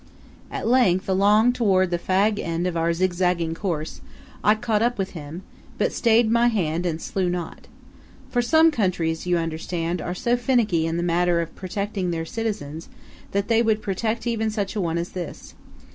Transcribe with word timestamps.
At 0.49 0.67
length, 0.67 1.07
along 1.07 1.53
toward 1.53 1.91
the 1.91 1.99
fag 1.99 2.39
end 2.39 2.65
of 2.65 2.75
our 2.75 2.91
zigzagging 2.91 3.53
course, 3.53 4.01
I 4.43 4.55
caught 4.55 4.81
up 4.81 4.97
with 4.97 5.11
him; 5.11 5.43
but 5.77 5.93
stayed 5.93 6.31
my 6.31 6.47
hand 6.47 6.87
and 6.87 6.99
slew 6.99 7.29
not. 7.29 7.67
For 8.27 8.41
some 8.41 8.71
countries, 8.71 9.27
you 9.27 9.37
understand, 9.37 10.01
are 10.01 10.15
so 10.15 10.35
finicky 10.37 10.87
in 10.87 10.97
the 10.97 11.03
matter 11.03 11.39
of 11.39 11.53
protecting 11.55 12.09
their 12.09 12.25
citizens 12.25 12.89
that 13.29 13.47
they 13.47 13.61
would 13.61 13.83
protect 13.83 14.25
even 14.25 14.49
such 14.49 14.75
a 14.75 14.81
one 14.81 14.97
as 14.97 15.09
this. 15.09 15.53